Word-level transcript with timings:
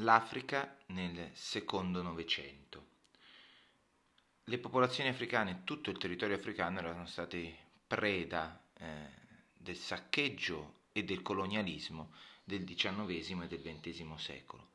l'Africa 0.00 0.76
nel 0.86 1.30
secondo 1.32 2.02
Novecento. 2.02 2.86
Le 4.44 4.58
popolazioni 4.58 5.10
africane, 5.10 5.62
tutto 5.64 5.90
il 5.90 5.98
territorio 5.98 6.36
africano 6.36 6.78
erano 6.78 7.06
state 7.06 7.56
preda 7.86 8.62
eh, 8.74 8.86
del 9.56 9.76
saccheggio 9.76 10.82
e 10.92 11.04
del 11.04 11.22
colonialismo 11.22 12.12
del 12.44 12.64
XIX 12.64 13.42
e 13.42 13.48
del 13.48 13.60
XX 13.60 14.14
secolo. 14.14 14.70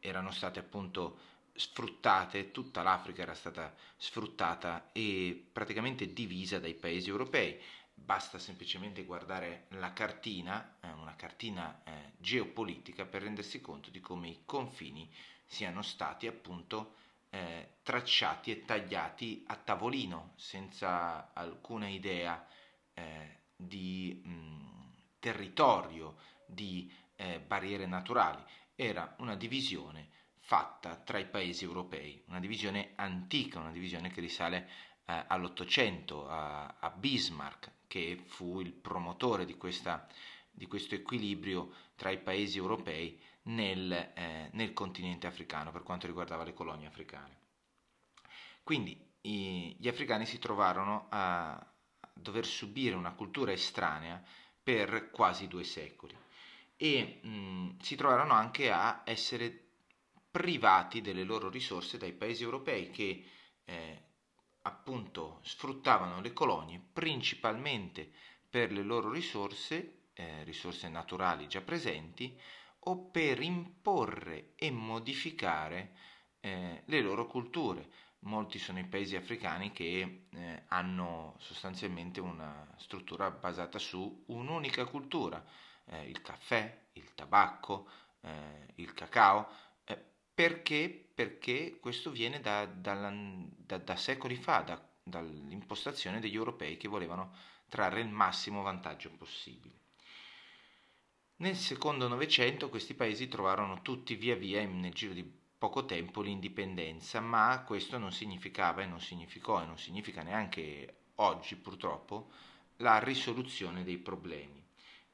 Erano 0.00 0.30
state 0.30 0.58
appunto 0.58 1.18
sfruttate, 1.54 2.50
tutta 2.50 2.82
l'Africa 2.82 3.22
era 3.22 3.34
stata 3.34 3.72
sfruttata 3.96 4.90
e 4.92 5.46
praticamente 5.52 6.12
divisa 6.12 6.58
dai 6.58 6.74
paesi 6.74 7.08
europei 7.10 7.60
basta 7.94 8.38
semplicemente 8.38 9.04
guardare 9.04 9.66
la 9.70 9.92
cartina, 9.92 10.76
eh, 10.80 10.90
una 10.90 11.14
cartina 11.16 11.82
eh, 11.84 12.12
geopolitica, 12.18 13.06
per 13.06 13.22
rendersi 13.22 13.60
conto 13.60 13.90
di 13.90 14.00
come 14.00 14.28
i 14.28 14.42
confini 14.44 15.10
siano 15.46 15.82
stati 15.82 16.26
appunto 16.26 16.96
eh, 17.30 17.78
tracciati 17.82 18.50
e 18.50 18.64
tagliati 18.64 19.44
a 19.46 19.56
tavolino, 19.56 20.32
senza 20.36 21.32
alcuna 21.32 21.88
idea 21.88 22.46
eh, 22.92 23.40
di 23.56 24.20
mh, 24.24 25.18
territorio, 25.18 26.16
di 26.46 26.92
eh, 27.16 27.40
barriere 27.40 27.86
naturali. 27.86 28.42
Era 28.74 29.14
una 29.18 29.36
divisione 29.36 30.10
fatta 30.38 30.96
tra 30.96 31.18
i 31.18 31.26
paesi 31.26 31.64
europei, 31.64 32.22
una 32.26 32.40
divisione 32.40 32.92
antica, 32.96 33.60
una 33.60 33.72
divisione 33.72 34.10
che 34.10 34.20
risale 34.20 34.68
eh, 35.06 35.24
all'Ottocento, 35.28 36.28
a, 36.28 36.76
a 36.78 36.90
Bismarck, 36.90 37.70
che 37.86 38.20
fu 38.24 38.60
il 38.60 38.72
promotore 38.72 39.44
di, 39.44 39.56
questa, 39.56 40.06
di 40.50 40.66
questo 40.66 40.94
equilibrio 40.94 41.72
tra 41.96 42.10
i 42.10 42.18
paesi 42.18 42.58
europei 42.58 43.20
nel, 43.44 43.92
eh, 43.92 44.48
nel, 44.52 44.72
continente 44.72 45.26
africano 45.26 45.70
per 45.70 45.82
quanto 45.82 46.06
riguardava 46.06 46.44
le 46.44 46.54
colonie 46.54 46.86
africane. 46.86 47.36
Quindi 48.62 48.98
i, 49.22 49.76
gli 49.78 49.88
africani 49.88 50.26
si 50.26 50.38
trovarono 50.38 51.06
a, 51.10 51.64
dover 52.14 52.46
subire 52.46 52.94
una 52.94 53.12
cultura 53.12 53.52
estranea 53.52 54.22
per 54.62 55.10
quasi 55.10 55.46
due 55.48 55.64
secoli 55.64 56.16
e 56.76 57.20
mh, 57.22 57.76
si 57.80 57.96
trovarono 57.96 58.32
anche 58.32 58.70
a 58.70 59.02
essere 59.04 59.62
privati 60.30 61.00
delle 61.00 61.24
loro 61.24 61.48
risorse 61.48 61.98
dai 61.98 62.12
paesi 62.12 62.42
europei 62.42 62.90
che 62.90 63.24
eh, 63.64 64.02
appunto 64.66 65.40
sfruttavano 65.42 66.20
le 66.20 66.32
colonie 66.32 66.80
principalmente 66.92 68.10
per 68.48 68.72
le 68.72 68.82
loro 68.82 69.10
risorse, 69.10 70.08
eh, 70.14 70.44
risorse 70.44 70.88
naturali 70.88 71.48
già 71.48 71.60
presenti, 71.60 72.38
o 72.86 72.98
per 72.98 73.40
imporre 73.40 74.52
e 74.56 74.70
modificare 74.70 75.92
eh, 76.40 76.82
le 76.84 77.00
loro 77.00 77.26
culture. 77.26 77.90
Molti 78.20 78.58
sono 78.58 78.78
i 78.78 78.86
paesi 78.86 79.16
africani 79.16 79.72
che 79.72 80.26
eh, 80.30 80.62
hanno 80.68 81.34
sostanzialmente 81.38 82.20
una 82.20 82.66
struttura 82.78 83.30
basata 83.30 83.78
su 83.78 84.24
un'unica 84.26 84.86
cultura, 84.86 85.44
eh, 85.86 86.08
il 86.08 86.22
caffè, 86.22 86.86
il 86.92 87.14
tabacco, 87.14 87.88
eh, 88.20 88.72
il 88.76 88.94
cacao, 88.94 89.48
perché? 90.34 91.10
Perché 91.14 91.78
questo 91.78 92.10
viene 92.10 92.40
da, 92.40 92.66
da, 92.66 93.12
da, 93.56 93.78
da 93.78 93.96
secoli 93.96 94.34
fa, 94.34 94.82
dall'impostazione 95.02 96.18
degli 96.18 96.34
europei 96.34 96.76
che 96.76 96.88
volevano 96.88 97.36
trarre 97.68 98.00
il 98.00 98.08
massimo 98.08 98.62
vantaggio 98.62 99.10
possibile. 99.10 99.82
Nel 101.36 101.56
secondo 101.56 102.08
Novecento 102.08 102.68
questi 102.68 102.94
paesi 102.94 103.28
trovarono 103.28 103.82
tutti 103.82 104.14
via 104.14 104.36
via 104.36 104.64
nel 104.64 104.92
giro 104.92 105.12
di 105.12 105.42
poco 105.58 105.84
tempo 105.84 106.20
l'indipendenza, 106.20 107.20
ma 107.20 107.62
questo 107.66 107.98
non 107.98 108.12
significava 108.12 108.82
e 108.82 108.86
non 108.86 109.00
significò 109.00 109.62
e 109.62 109.66
non 109.66 109.78
significa 109.78 110.22
neanche 110.22 110.96
oggi 111.16 111.56
purtroppo 111.56 112.30
la 112.76 112.98
risoluzione 112.98 113.82
dei 113.82 113.98
problemi. 113.98 114.62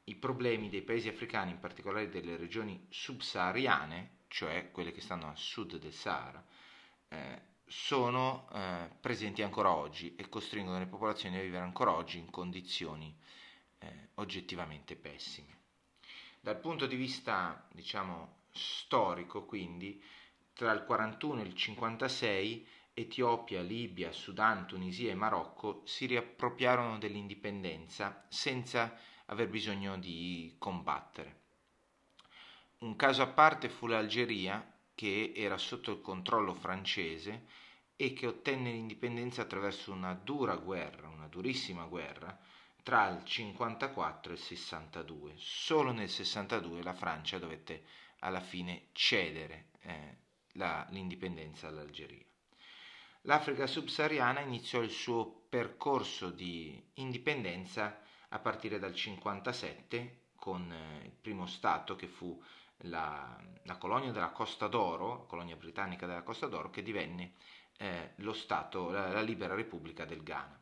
I 0.05 0.15
problemi 0.16 0.69
dei 0.69 0.83
paesi 0.83 1.09
africani, 1.09 1.53
in 1.53 1.61
particolare 1.61 2.09
delle 2.09 2.37
regioni 2.37 2.87
subsahariane, 2.89 4.19
cioè 4.31 4.71
quelle 4.71 4.93
che 4.93 5.01
stanno 5.01 5.29
a 5.29 5.35
sud 5.35 5.77
del 5.77 5.93
Sahara, 5.93 6.43
eh, 7.09 7.43
sono 7.67 8.49
eh, 8.53 8.89
presenti 9.01 9.43
ancora 9.43 9.75
oggi 9.75 10.15
e 10.17 10.29
costringono 10.29 10.79
le 10.79 10.87
popolazioni 10.87 11.37
a 11.37 11.43
vivere 11.43 11.65
ancora 11.65 11.93
oggi 11.93 12.19
in 12.19 12.31
condizioni 12.31 13.15
eh, 13.79 14.09
oggettivamente 14.15 14.95
pessime. 14.95 15.59
Dal 16.41 16.59
punto 16.59 16.87
di 16.87 16.97
vista, 16.97 17.67
diciamo, 17.73 18.45
storico, 18.53 19.45
quindi, 19.45 20.03
tra 20.53 20.73
il 20.73 20.85
41 20.85 21.41
e 21.41 21.45
il 21.45 21.55
56 21.55 22.67
Etiopia, 22.95 23.63
Libia, 23.63 24.13
Sudan, 24.13 24.67
Tunisia 24.67 25.11
e 25.11 25.15
Marocco 25.15 25.83
si 25.85 26.07
riappropriarono 26.07 26.99
dell'indipendenza 26.99 28.27
senza 28.29 28.97
aver 29.27 29.49
bisogno 29.49 29.99
di 29.99 30.55
combattere. 30.59 31.40
Un 32.83 32.97
caso 32.97 33.21
a 33.21 33.27
parte 33.27 33.69
fu 33.69 33.87
l'Algeria, 33.87 34.67
che 34.95 35.35
era 35.37 35.59
sotto 35.59 35.91
il 35.91 36.01
controllo 36.01 36.55
francese 36.55 37.45
e 37.95 38.15
che 38.15 38.27
ottenne 38.27 38.73
l'indipendenza 38.73 39.43
attraverso 39.43 39.93
una 39.93 40.15
dura 40.15 40.57
guerra, 40.57 41.09
una 41.09 41.29
durissima 41.29 41.85
guerra, 41.85 42.39
tra 42.83 43.07
il 43.11 43.23
54 43.23 44.33
e 44.33 44.35
il 44.35 44.41
62. 44.41 45.35
Solo 45.37 45.93
nel 45.93 46.09
62 46.09 46.83
la 46.83 46.95
Francia 46.95 47.39
dovette 47.39 47.85
alla 48.21 48.41
fine 48.41 48.87
cedere 48.93 49.73
eh, 49.83 50.17
la, 50.53 50.87
l'indipendenza 50.89 51.69
all'Algeria. 51.69 52.25
L'Africa 53.25 53.67
subsahariana 53.67 54.41
iniziò 54.41 54.81
il 54.81 54.91
suo 54.91 55.45
percorso 55.51 56.31
di 56.31 56.83
indipendenza 56.95 58.01
a 58.31 58.39
partire 58.39 58.79
dal 58.79 58.95
57 58.95 60.29
con 60.35 60.73
eh, 60.73 61.05
il 61.05 61.13
primo 61.13 61.45
Stato 61.45 61.95
che 61.95 62.07
fu 62.07 62.43
la, 62.83 63.39
la, 63.65 63.77
colonia 63.77 64.13
della 64.13 64.31
Costa 64.31 64.67
d'Oro, 64.67 65.27
colonia 65.27 65.57
britannica 65.57 66.07
della 66.07 66.23
Costa 66.23 66.47
d'Oro, 66.47 66.71
che 66.71 66.83
divenne 66.83 67.35
eh, 67.79 68.13
lo 68.17 68.33
Stato, 68.33 68.91
la, 68.91 69.09
la 69.09 69.23
libera 69.23 69.55
Repubblica 69.55 70.05
del 70.05 70.23
Ghana. 70.23 70.61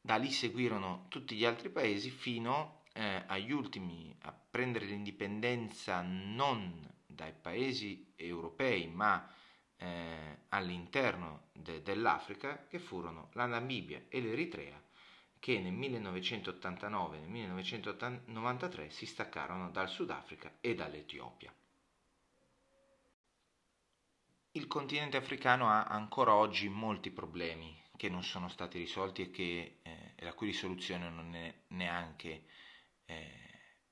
Da 0.00 0.16
lì 0.16 0.30
seguirono 0.30 1.06
tutti 1.08 1.36
gli 1.36 1.44
altri 1.44 1.68
paesi 1.70 2.10
fino 2.10 2.82
eh, 2.92 3.22
agli 3.26 3.52
ultimi 3.52 4.16
a 4.22 4.32
prendere 4.32 4.86
l'indipendenza 4.86 6.02
non 6.02 6.88
dai 7.06 7.32
paesi 7.32 8.12
europei 8.16 8.88
ma 8.88 9.28
eh, 9.76 10.38
all'interno 10.48 11.48
de, 11.52 11.82
dell'Africa 11.82 12.66
che 12.66 12.78
furono 12.78 13.28
la 13.34 13.46
Namibia 13.46 14.02
e 14.08 14.20
l'Eritrea 14.20 14.80
che 15.40 15.58
nel 15.58 15.72
1989 15.72 17.16
e 17.16 17.20
nel 17.20 17.28
1993 17.30 18.90
si 18.90 19.06
staccarono 19.06 19.70
dal 19.70 19.88
Sudafrica 19.88 20.58
e 20.60 20.74
dall'Etiopia. 20.74 21.52
Il 24.52 24.66
continente 24.66 25.16
africano 25.16 25.68
ha 25.68 25.84
ancora 25.84 26.34
oggi 26.34 26.68
molti 26.68 27.10
problemi 27.10 27.82
che 27.96 28.08
non 28.08 28.22
sono 28.22 28.48
stati 28.48 28.78
risolti 28.78 29.22
e, 29.22 29.30
che, 29.30 29.78
eh, 29.82 30.14
la 30.18 30.34
cui 30.34 30.48
risoluzione 30.48 31.08
non 31.08 31.34
è 31.34 31.54
neanche 31.68 32.44
eh, 33.06 33.50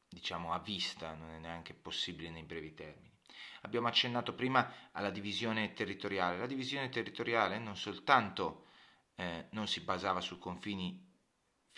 diciamo 0.08 0.52
a 0.52 0.58
vista, 0.58 1.14
non 1.14 1.30
è 1.30 1.38
neanche 1.38 1.74
possibile 1.74 2.30
nei 2.30 2.42
brevi 2.42 2.74
termini. 2.74 3.16
Abbiamo 3.62 3.88
accennato 3.88 4.34
prima 4.34 4.90
alla 4.92 5.10
divisione 5.10 5.72
territoriale. 5.72 6.38
La 6.38 6.46
divisione 6.46 6.88
territoriale 6.88 7.58
non 7.58 7.76
soltanto 7.76 8.66
eh, 9.14 9.46
non 9.50 9.66
si 9.66 9.80
basava 9.80 10.20
su 10.20 10.38
confini 10.38 11.07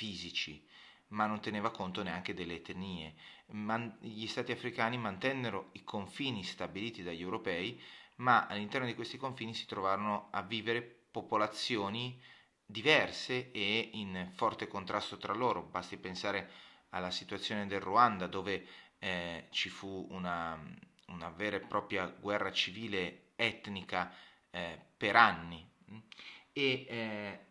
fisici, 0.00 0.66
ma 1.09 1.27
non 1.27 1.41
teneva 1.41 1.71
conto 1.71 2.03
neanche 2.03 2.33
delle 2.33 2.55
etnie. 2.55 3.15
Man- 3.49 3.99
gli 4.00 4.27
stati 4.27 4.50
africani 4.50 4.97
mantennero 4.97 5.69
i 5.72 5.84
confini 5.84 6.43
stabiliti 6.43 7.03
dagli 7.03 7.21
europei, 7.21 7.78
ma 8.16 8.47
all'interno 8.47 8.86
di 8.86 8.95
questi 8.95 9.19
confini 9.19 9.53
si 9.53 9.66
trovarono 9.66 10.28
a 10.30 10.41
vivere 10.41 10.80
popolazioni 11.10 12.19
diverse 12.65 13.51
e 13.51 13.91
in 13.92 14.30
forte 14.33 14.69
contrasto 14.69 15.19
tra 15.19 15.34
loro. 15.34 15.63
Basti 15.65 15.98
pensare 15.98 16.51
alla 16.91 17.10
situazione 17.10 17.66
del 17.66 17.80
Ruanda 17.80 18.27
dove 18.27 18.66
eh, 19.01 19.48
ci 19.51 19.69
fu 19.69 20.07
una, 20.10 20.59
una, 21.09 21.28
vera 21.28 21.57
e 21.57 21.60
propria 21.60 22.07
guerra 22.07 22.51
civile 22.53 23.33
etnica 23.36 24.15
eh, 24.51 24.80
per 24.97 25.16
anni 25.16 25.69
e 26.53 26.86
eh, 26.89 27.50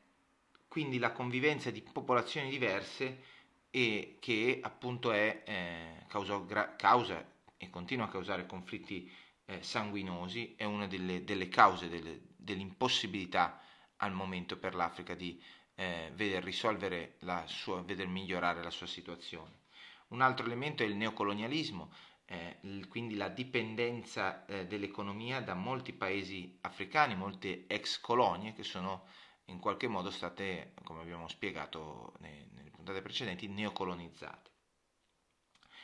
quindi 0.69 1.00
la 1.00 1.12
convivenza 1.12 1.71
di 1.71 1.81
popolazioni 1.81 2.50
diverse 2.50 3.24
e 3.71 4.18
che 4.19 4.60
appunto 4.62 5.12
è, 5.12 5.44
eh, 5.45 6.06
causò, 6.07 6.45
causa 6.77 7.27
e 7.57 7.69
continua 7.69 8.06
a 8.06 8.10
causare 8.10 8.45
conflitti 8.45 9.12
eh, 9.45 9.62
sanguinosi, 9.62 10.54
è 10.56 10.63
una 10.63 10.88
delle, 10.88 11.24
delle 11.24 11.50
cause 11.50 11.89
delle, 11.89 12.21
dell'impossibilità 12.38 13.62
al 13.98 14.13
momento 14.13 14.57
per 14.57 14.75
l'Africa 14.75 15.16
di 15.16 15.42
eh, 15.75 16.12
veder 16.13 16.44
risolvere 16.44 17.15
la 17.19 17.44
sua, 17.48 17.81
veder 17.81 18.07
migliorare 18.07 18.63
la 18.63 18.69
sua 18.69 18.88
situazione. 18.88 19.63
Un 20.10 20.22
altro 20.22 20.45
elemento 20.45 20.83
è 20.83 20.86
il 20.86 20.95
neocolonialismo, 20.95 21.92
eh, 22.25 22.60
quindi 22.88 23.15
la 23.15 23.27
dipendenza 23.27 24.45
eh, 24.45 24.68
dell'economia 24.68 25.42
da 25.42 25.56
molti 25.56 25.94
paesi 25.94 26.60
africani, 26.62 27.15
molte 27.15 27.65
ex 27.68 28.00
colonie 28.00 28.54
che 28.54 28.63
sono 28.63 29.07
in 29.50 29.60
qualche 29.60 29.88
modo 29.88 30.12
state, 30.12 30.74
come 30.84 31.01
abbiamo 31.01 31.28
spiegato 31.28 32.13
nelle 32.19 32.69
puntate 32.72 33.01
precedenti, 33.01 33.48
neocolonizzate. 33.48 34.50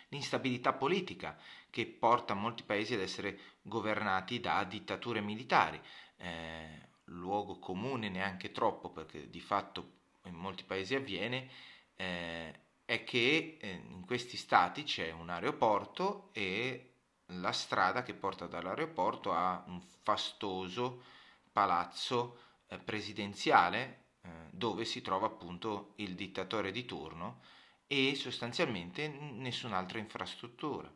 L'instabilità 0.10 0.74
politica 0.74 1.38
che 1.70 1.86
porta 1.86 2.34
molti 2.34 2.64
paesi 2.64 2.94
ad 2.94 3.02
essere 3.02 3.40
governati 3.62 4.40
da 4.40 4.64
dittature 4.64 5.20
militari, 5.20 5.82
eh, 6.18 6.90
luogo 7.06 7.60
comune 7.60 8.10
neanche 8.10 8.52
troppo 8.52 8.90
perché 8.90 9.30
di 9.30 9.42
fatto 9.42 9.94
in 10.26 10.36
molti 10.36 10.64
paesi 10.64 10.96
avviene, 10.96 11.50
eh, 11.96 12.60
è 12.86 13.04
che 13.04 13.58
eh, 13.60 13.82
in 13.90 14.06
questi 14.06 14.38
stati 14.38 14.84
c'è 14.84 15.12
un 15.12 15.30
aeroporto 15.30 16.30
e 16.34 16.92
la 17.28 17.52
strada 17.52 18.04
che 18.04 18.14
porta 18.14 18.46
dall'aeroporto 18.46 19.34
a 19.34 19.64
un 19.68 19.82
fastoso 19.82 21.04
palazzo 21.52 22.44
presidenziale 22.84 24.06
eh, 24.22 24.30
dove 24.52 24.86
si 24.86 25.02
trova 25.02 25.28
appunto 25.28 25.94
il 25.98 26.16
dittatore 26.16 26.72
di 26.72 26.86
turno 26.86 27.42
e 27.88 28.16
sostanzialmente 28.16 29.08
nessun'altra 29.08 30.00
infrastruttura. 30.00 30.92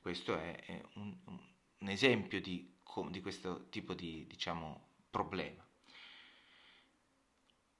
Questo 0.00 0.36
è 0.36 0.82
un, 0.94 1.16
un, 1.78 1.88
esempio 1.88 2.40
di, 2.40 2.74
di, 3.10 3.20
questo 3.20 3.68
tipo 3.68 3.94
di 3.94 4.26
diciamo, 4.26 4.88
problema 5.10 5.64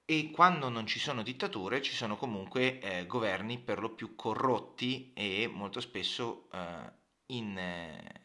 e 0.04 0.30
quando 0.30 0.68
non 0.68 0.86
ci 0.86 0.98
sono 0.98 1.22
dittature 1.22 1.80
ci 1.80 1.94
sono 1.94 2.16
comunque 2.16 2.80
eh, 2.80 3.06
governi 3.06 3.58
per 3.58 3.78
lo 3.78 3.94
più 3.94 4.14
corrotti 4.14 5.12
e 5.14 5.48
molto 5.50 5.80
spesso 5.80 6.48
eh, 6.52 6.92
in, 7.26 7.56
eh, 7.56 8.21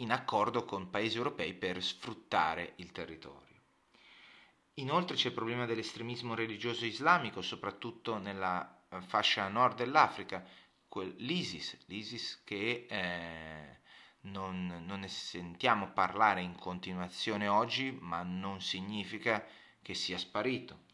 in 0.00 0.12
accordo 0.12 0.64
con 0.64 0.90
paesi 0.90 1.16
europei 1.16 1.54
per 1.54 1.82
sfruttare 1.82 2.74
il 2.76 2.92
territorio. 2.92 3.48
Inoltre 4.74 5.16
c'è 5.16 5.28
il 5.28 5.34
problema 5.34 5.66
dell'estremismo 5.66 6.34
religioso 6.34 6.84
islamico, 6.84 7.42
soprattutto 7.42 8.18
nella 8.18 8.84
eh, 8.88 9.00
fascia 9.02 9.48
nord 9.48 9.76
dell'Africa, 9.76 10.44
l'ISIS, 11.18 11.78
l'ISIS 11.86 12.42
che 12.44 12.86
eh, 12.88 13.78
non, 14.22 14.82
non 14.86 15.00
ne 15.00 15.08
sentiamo 15.08 15.92
parlare 15.92 16.40
in 16.42 16.56
continuazione 16.56 17.46
oggi, 17.46 17.96
ma 18.00 18.22
non 18.22 18.60
significa 18.60 19.44
che 19.82 19.94
sia 19.94 20.18
sparito 20.18 20.88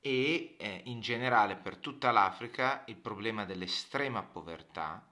e 0.00 0.54
eh, 0.58 0.82
in 0.84 1.00
generale 1.00 1.56
per 1.56 1.78
tutta 1.78 2.12
l'Africa 2.12 2.84
il 2.86 2.96
problema 2.96 3.44
dell'estrema 3.44 4.22
povertà 4.22 5.04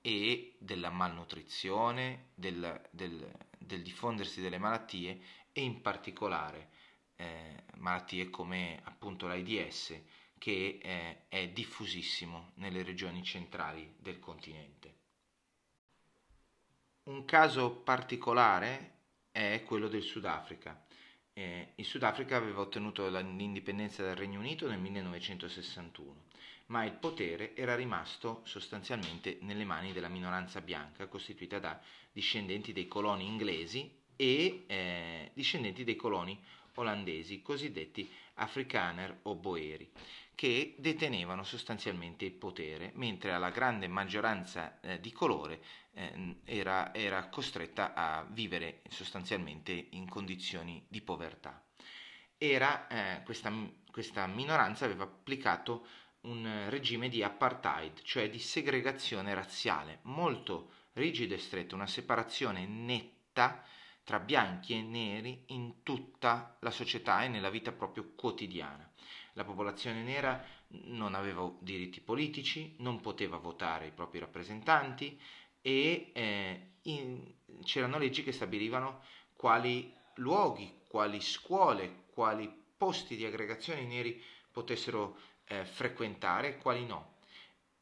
e 0.00 0.56
della 0.58 0.90
malnutrizione, 0.90 2.30
del, 2.34 2.88
del, 2.90 3.30
del 3.58 3.82
diffondersi 3.82 4.40
delle 4.40 4.58
malattie 4.58 5.20
e 5.52 5.62
in 5.62 5.80
particolare 5.80 6.70
eh, 7.16 7.64
malattie 7.76 8.30
come 8.30 8.80
appunto 8.84 9.26
l'AIDS 9.26 10.00
che 10.38 10.78
eh, 10.82 11.28
è 11.28 11.48
diffusissimo 11.48 12.52
nelle 12.54 12.82
regioni 12.82 13.22
centrali 13.22 13.94
del 13.98 14.18
continente. 14.18 14.94
Un 17.04 17.24
caso 17.26 17.72
particolare 17.72 19.00
è 19.30 19.62
quello 19.66 19.88
del 19.88 20.02
Sudafrica. 20.02 20.82
Eh, 21.32 21.72
il 21.74 21.84
Sudafrica 21.84 22.36
aveva 22.36 22.60
ottenuto 22.60 23.08
l'indipendenza 23.08 24.02
dal 24.02 24.16
Regno 24.16 24.38
Unito 24.38 24.66
nel 24.66 24.78
1961, 24.78 26.24
ma 26.70 26.84
il 26.84 26.92
potere 26.92 27.54
era 27.54 27.74
rimasto 27.74 28.42
sostanzialmente 28.44 29.38
nelle 29.42 29.64
mani 29.64 29.92
della 29.92 30.08
minoranza 30.08 30.60
bianca 30.60 31.06
costituita 31.06 31.58
da 31.58 31.80
discendenti 32.12 32.72
dei 32.72 32.86
coloni 32.86 33.26
inglesi 33.26 33.98
e 34.16 34.64
eh, 34.66 35.30
discendenti 35.34 35.84
dei 35.84 35.96
coloni 35.96 36.38
olandesi, 36.74 37.42
cosiddetti 37.42 38.10
afrikaner 38.34 39.20
o 39.22 39.34
boeri, 39.34 39.90
che 40.34 40.76
detenevano 40.78 41.42
sostanzialmente 41.42 42.24
il 42.24 42.32
potere, 42.32 42.92
mentre 42.94 43.36
la 43.38 43.50
grande 43.50 43.88
maggioranza 43.88 44.80
eh, 44.80 45.00
di 45.00 45.12
colore 45.12 45.62
eh, 45.92 46.36
era, 46.44 46.94
era 46.94 47.28
costretta 47.28 47.94
a 47.94 48.24
vivere 48.30 48.82
sostanzialmente 48.88 49.88
in 49.90 50.08
condizioni 50.08 50.82
di 50.88 51.02
povertà. 51.02 51.62
Era, 52.38 52.86
eh, 52.86 53.22
questa, 53.24 53.52
questa 53.90 54.26
minoranza 54.26 54.86
aveva 54.86 55.04
applicato 55.04 55.86
un 56.22 56.66
regime 56.68 57.08
di 57.08 57.22
apartheid, 57.22 58.02
cioè 58.02 58.28
di 58.28 58.38
segregazione 58.38 59.34
razziale, 59.34 60.00
molto 60.02 60.72
rigido 60.94 61.34
e 61.34 61.38
stretto, 61.38 61.74
una 61.74 61.86
separazione 61.86 62.66
netta 62.66 63.64
tra 64.04 64.18
bianchi 64.18 64.74
e 64.74 64.82
neri 64.82 65.44
in 65.46 65.82
tutta 65.82 66.56
la 66.60 66.70
società 66.70 67.22
e 67.22 67.28
nella 67.28 67.50
vita 67.50 67.72
proprio 67.72 68.12
quotidiana. 68.16 68.90
La 69.34 69.44
popolazione 69.44 70.02
nera 70.02 70.44
non 70.86 71.14
aveva 71.14 71.50
diritti 71.60 72.00
politici, 72.00 72.74
non 72.78 73.00
poteva 73.00 73.36
votare 73.36 73.86
i 73.86 73.92
propri 73.92 74.18
rappresentanti, 74.18 75.18
e 75.62 76.10
eh, 76.12 76.72
in, 76.82 77.34
c'erano 77.62 77.98
leggi 77.98 78.22
che 78.22 78.32
stabilivano 78.32 79.02
quali 79.34 79.94
luoghi, 80.16 80.80
quali 80.88 81.20
scuole, 81.20 82.04
quali 82.12 82.52
posti 82.76 83.16
di 83.16 83.24
aggregazione 83.24 83.80
i 83.80 83.86
neri 83.86 84.22
potessero 84.50 85.18
eh, 85.50 85.64
frequentare 85.64 86.48
e 86.48 86.58
quali 86.58 86.86
no. 86.86 87.14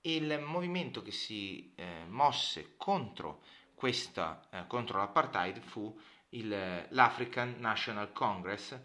Il 0.03 0.41
movimento 0.41 1.03
che 1.03 1.11
si 1.11 1.73
eh, 1.75 2.05
mosse 2.09 2.75
contro, 2.77 3.43
questa, 3.75 4.49
eh, 4.51 4.67
contro 4.67 4.99
l'apartheid 4.99 5.61
fu 5.61 5.97
il, 6.31 6.87
l'African 6.89 7.57
National 7.59 8.13
Congress, 8.13 8.79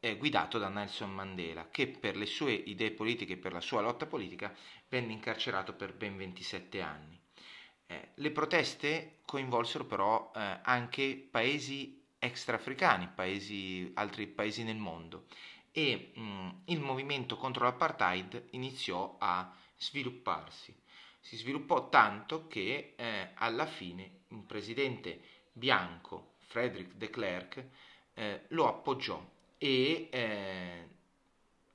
eh, 0.00 0.16
guidato 0.16 0.58
da 0.58 0.68
Nelson 0.68 1.12
Mandela, 1.12 1.68
che 1.70 1.86
per 1.86 2.16
le 2.16 2.26
sue 2.26 2.52
idee 2.52 2.90
politiche 2.90 3.34
e 3.34 3.38
per 3.38 3.52
la 3.52 3.60
sua 3.60 3.80
lotta 3.80 4.06
politica 4.06 4.52
venne 4.88 5.12
incarcerato 5.12 5.72
per 5.74 5.94
ben 5.94 6.16
27 6.16 6.80
anni. 6.80 7.18
Eh, 7.86 8.08
le 8.14 8.30
proteste 8.30 9.18
coinvolsero 9.24 9.84
però 9.84 10.32
eh, 10.34 10.58
anche 10.62 11.28
paesi 11.30 12.02
extraafricani, 12.18 13.08
paesi, 13.14 13.92
altri 13.94 14.26
paesi 14.26 14.64
nel 14.64 14.76
mondo 14.76 15.26
e 15.76 16.12
mh, 16.14 16.20
mm, 16.20 16.48
il 16.66 16.80
movimento 16.80 17.36
contro 17.36 17.64
l'apartheid 17.64 18.48
iniziò 18.50 19.16
a 19.18 19.52
svilupparsi. 19.76 20.72
Si 21.18 21.36
sviluppò 21.36 21.88
tanto 21.88 22.46
che 22.46 22.94
eh, 22.96 23.30
alla 23.34 23.66
fine 23.66 24.20
un 24.28 24.46
presidente 24.46 25.20
bianco, 25.52 26.34
Frederick 26.38 26.94
de 26.94 27.10
Klerk, 27.10 27.64
eh, 28.14 28.44
lo 28.48 28.68
appoggiò 28.68 29.20
e 29.58 30.08
eh, 30.10 30.88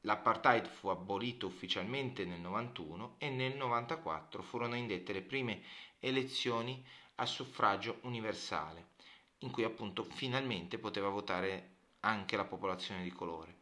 L'apartheid 0.04 0.66
fu 0.66 0.88
abolito 0.88 1.46
ufficialmente 1.46 2.24
nel 2.24 2.40
91 2.40 3.16
e 3.18 3.30
nel 3.30 3.58
94 3.58 4.42
furono 4.42 4.76
indette 4.76 5.12
le 5.12 5.22
prime 5.22 5.62
elezioni 6.00 6.82
a 7.16 7.26
suffragio 7.26 8.00
universale, 8.04 8.92
in 9.40 9.52
cui 9.52 9.66
appunto 9.66 10.06
finalmente 10.06 10.78
poteva 10.78 11.10
votare 11.10 11.76
anche 12.02 12.38
la 12.38 12.46
popolazione 12.46 13.04
di 13.04 13.12
colore. 13.12 13.58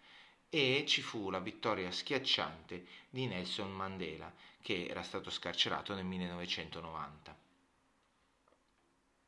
E 0.49 0.85
ci 0.87 1.01
fu 1.01 1.29
la 1.29 1.39
vittoria 1.39 1.91
schiacciante 1.91 2.85
di 3.09 3.27
Nelson 3.27 3.69
Mandela, 3.71 4.33
che 4.61 4.87
era 4.87 5.03
stato 5.03 5.29
scarcerato 5.29 5.93
nel 5.93 6.05
1990. 6.05 7.46